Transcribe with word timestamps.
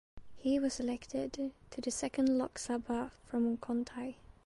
He 0.35 0.57
was 0.57 0.79
elected 0.79 1.33
to 1.69 1.79
the 1.79 1.91
second 1.91 2.35
Lok 2.39 2.55
Sabha 2.57 3.11
from 3.27 3.55
Contai. 3.57 4.15